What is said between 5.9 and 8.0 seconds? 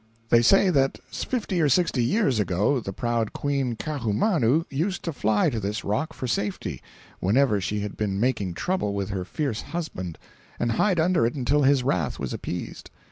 for safety, whenever she had